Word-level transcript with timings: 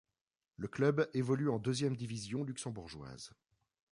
Le 0.57 0.67
club 0.67 1.07
évolue 1.13 1.47
en 1.51 1.59
deuxième 1.59 1.95
division 1.95 2.43
luxembourgeoise. 2.43 3.35